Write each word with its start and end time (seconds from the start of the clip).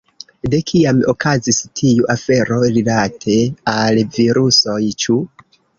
De 0.53 0.59
kiam 0.71 1.01
okazis 1.13 1.59
tiu 1.81 2.09
afero 2.15 2.59
rilate 2.65 3.39
al 3.77 4.05
virusoj, 4.19 4.85
ĉu? 5.07 5.25